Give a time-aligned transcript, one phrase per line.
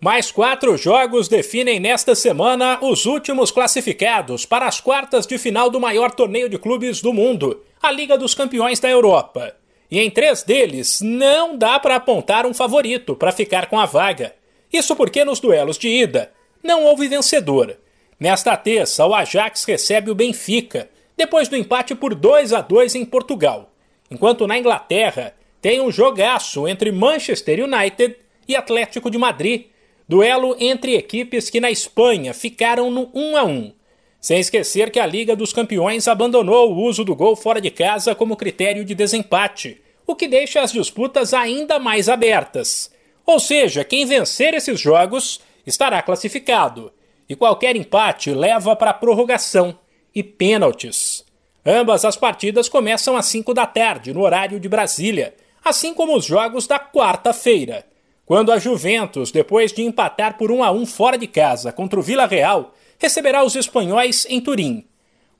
[0.00, 5.80] Mais quatro jogos definem nesta semana os últimos classificados para as quartas de final do
[5.80, 9.56] maior torneio de clubes do mundo, a Liga dos Campeões da Europa.
[9.90, 14.36] E em três deles não dá para apontar um favorito para ficar com a vaga.
[14.72, 16.30] Isso porque nos duelos de ida
[16.62, 17.76] não houve vencedor.
[18.20, 23.04] Nesta terça, o Ajax recebe o Benfica, depois do empate por 2 a 2 em
[23.04, 23.72] Portugal.
[24.08, 29.64] Enquanto na Inglaterra tem um jogaço entre Manchester United e Atlético de Madrid
[30.08, 33.72] Duelo entre equipes que na Espanha ficaram no 1 a 1.
[34.18, 38.14] Sem esquecer que a Liga dos Campeões abandonou o uso do gol fora de casa
[38.14, 42.90] como critério de desempate, o que deixa as disputas ainda mais abertas.
[43.26, 46.90] Ou seja, quem vencer esses jogos estará classificado,
[47.28, 49.78] e qualquer empate leva para prorrogação
[50.14, 51.22] e pênaltis.
[51.66, 56.24] Ambas as partidas começam às 5 da tarde, no horário de Brasília, assim como os
[56.24, 57.84] jogos da quarta-feira
[58.28, 62.02] quando a Juventus, depois de empatar por 1 a 1 fora de casa contra o
[62.02, 64.84] Vila Real, receberá os espanhóis em Turim.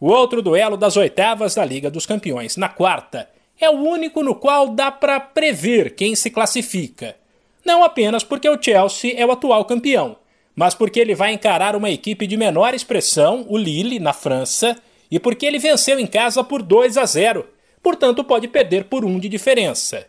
[0.00, 3.28] O outro duelo das oitavas da Liga dos Campeões, na quarta,
[3.60, 7.14] é o único no qual dá para prever quem se classifica.
[7.62, 10.16] Não apenas porque o Chelsea é o atual campeão,
[10.56, 14.74] mas porque ele vai encarar uma equipe de menor expressão, o Lille, na França,
[15.10, 17.44] e porque ele venceu em casa por 2 a 0,
[17.82, 20.06] portanto pode perder por um de diferença.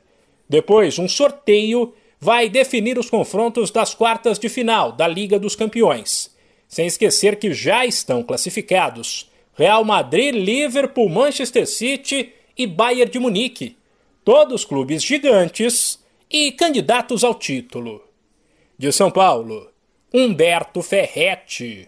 [0.48, 6.36] Depois, um sorteio vai definir os confrontos das quartas de final da Liga dos Campeões.
[6.68, 13.78] Sem esquecer que já estão classificados Real Madrid, Liverpool, Manchester City e Bayern de Munique,
[14.24, 18.04] todos clubes gigantes e candidatos ao título.
[18.78, 19.70] De São Paulo,
[20.14, 21.88] Humberto Ferretti.